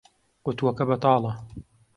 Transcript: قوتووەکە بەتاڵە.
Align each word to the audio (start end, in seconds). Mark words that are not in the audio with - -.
قوتووەکە 0.43 0.83
بەتاڵە. 0.89 1.31